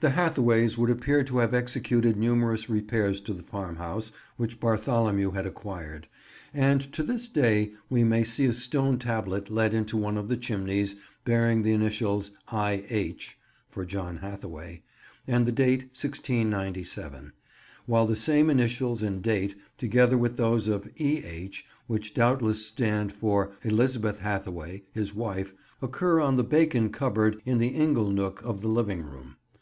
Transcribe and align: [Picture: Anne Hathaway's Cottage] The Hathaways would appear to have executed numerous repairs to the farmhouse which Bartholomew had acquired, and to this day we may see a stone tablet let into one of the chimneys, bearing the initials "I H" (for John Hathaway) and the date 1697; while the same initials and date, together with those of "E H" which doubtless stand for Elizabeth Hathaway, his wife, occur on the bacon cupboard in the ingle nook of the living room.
[Picture: 0.00 0.10
Anne 0.10 0.14
Hathaway's 0.14 0.76
Cottage] 0.76 0.76
The 0.76 0.76
Hathaways 0.76 0.78
would 0.78 0.90
appear 0.90 1.24
to 1.24 1.38
have 1.38 1.54
executed 1.54 2.16
numerous 2.16 2.70
repairs 2.70 3.20
to 3.22 3.34
the 3.34 3.42
farmhouse 3.42 4.12
which 4.36 4.60
Bartholomew 4.60 5.32
had 5.32 5.44
acquired, 5.44 6.06
and 6.54 6.80
to 6.92 7.02
this 7.02 7.26
day 7.28 7.72
we 7.90 8.04
may 8.04 8.22
see 8.22 8.44
a 8.46 8.52
stone 8.52 9.00
tablet 9.00 9.50
let 9.50 9.74
into 9.74 9.96
one 9.96 10.16
of 10.16 10.28
the 10.28 10.36
chimneys, 10.36 10.94
bearing 11.24 11.62
the 11.62 11.72
initials 11.72 12.30
"I 12.46 12.84
H" 12.88 13.36
(for 13.68 13.84
John 13.84 14.18
Hathaway) 14.18 14.84
and 15.26 15.46
the 15.46 15.50
date 15.50 15.80
1697; 15.96 17.32
while 17.86 18.06
the 18.06 18.14
same 18.14 18.50
initials 18.50 19.02
and 19.02 19.20
date, 19.20 19.56
together 19.78 20.16
with 20.16 20.36
those 20.36 20.68
of 20.68 20.88
"E 21.00 21.24
H" 21.24 21.64
which 21.88 22.14
doubtless 22.14 22.64
stand 22.64 23.12
for 23.12 23.50
Elizabeth 23.64 24.20
Hathaway, 24.20 24.84
his 24.92 25.12
wife, 25.12 25.54
occur 25.82 26.20
on 26.20 26.36
the 26.36 26.44
bacon 26.44 26.90
cupboard 26.90 27.42
in 27.44 27.58
the 27.58 27.70
ingle 27.74 28.10
nook 28.12 28.40
of 28.44 28.60
the 28.60 28.68
living 28.68 29.02
room. 29.02 29.34